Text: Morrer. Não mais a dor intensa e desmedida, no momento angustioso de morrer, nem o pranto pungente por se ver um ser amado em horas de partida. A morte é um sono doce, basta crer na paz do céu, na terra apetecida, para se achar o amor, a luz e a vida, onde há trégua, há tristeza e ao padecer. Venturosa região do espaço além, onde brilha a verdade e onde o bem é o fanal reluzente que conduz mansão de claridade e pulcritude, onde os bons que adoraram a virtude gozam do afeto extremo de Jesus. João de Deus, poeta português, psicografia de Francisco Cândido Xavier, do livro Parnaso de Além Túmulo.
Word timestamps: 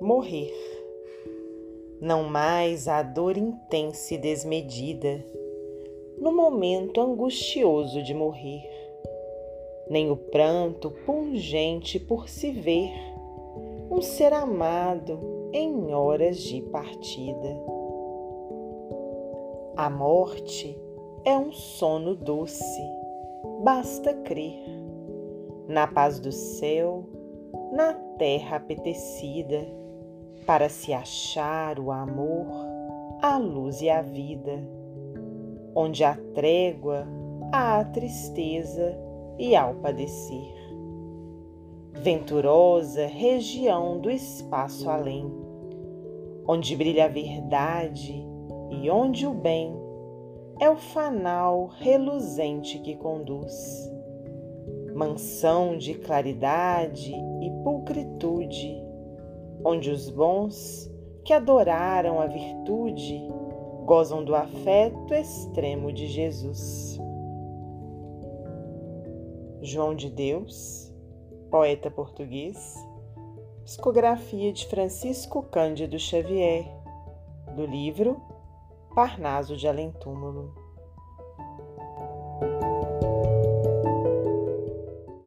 Morrer. 0.00 0.54
Não 2.00 2.24
mais 2.24 2.88
a 2.88 3.02
dor 3.02 3.36
intensa 3.36 4.14
e 4.14 4.18
desmedida, 4.18 5.22
no 6.18 6.32
momento 6.32 7.00
angustioso 7.02 8.02
de 8.02 8.14
morrer, 8.14 8.62
nem 9.90 10.10
o 10.10 10.16
pranto 10.16 10.90
pungente 11.04 12.00
por 12.00 12.30
se 12.30 12.50
ver 12.50 12.90
um 13.90 14.00
ser 14.00 14.32
amado 14.32 15.50
em 15.52 15.92
horas 15.92 16.38
de 16.38 16.62
partida. 16.62 17.60
A 19.76 19.90
morte 19.90 20.78
é 21.26 21.36
um 21.36 21.52
sono 21.52 22.14
doce, 22.14 22.82
basta 23.62 24.14
crer 24.14 24.80
na 25.68 25.86
paz 25.86 26.18
do 26.18 26.32
céu, 26.32 27.04
na 27.72 27.92
terra 28.18 28.56
apetecida, 28.56 29.79
para 30.50 30.68
se 30.68 30.92
achar 30.92 31.78
o 31.78 31.92
amor, 31.92 32.48
a 33.22 33.38
luz 33.38 33.80
e 33.80 33.88
a 33.88 34.02
vida, 34.02 34.68
onde 35.76 36.02
há 36.02 36.16
trégua, 36.34 37.06
há 37.52 37.84
tristeza 37.84 38.98
e 39.38 39.54
ao 39.54 39.76
padecer. 39.76 40.52
Venturosa 41.92 43.06
região 43.06 44.00
do 44.00 44.10
espaço 44.10 44.90
além, 44.90 45.32
onde 46.48 46.74
brilha 46.74 47.04
a 47.04 47.08
verdade 47.08 48.26
e 48.72 48.90
onde 48.90 49.28
o 49.28 49.32
bem 49.32 49.72
é 50.58 50.68
o 50.68 50.76
fanal 50.76 51.68
reluzente 51.78 52.80
que 52.80 52.96
conduz 52.96 53.88
mansão 54.96 55.78
de 55.78 55.94
claridade 55.94 57.14
e 57.14 57.50
pulcritude, 57.62 58.89
onde 59.64 59.90
os 59.90 60.10
bons 60.10 60.90
que 61.24 61.32
adoraram 61.32 62.20
a 62.20 62.26
virtude 62.26 63.20
gozam 63.84 64.24
do 64.24 64.34
afeto 64.34 65.12
extremo 65.12 65.92
de 65.92 66.06
Jesus. 66.06 66.98
João 69.62 69.94
de 69.94 70.08
Deus, 70.08 70.92
poeta 71.50 71.90
português, 71.90 72.74
psicografia 73.64 74.52
de 74.52 74.66
Francisco 74.66 75.42
Cândido 75.42 75.98
Xavier, 75.98 76.64
do 77.54 77.66
livro 77.66 78.20
Parnaso 78.94 79.56
de 79.56 79.68
Além 79.68 79.92
Túmulo. 79.92 80.54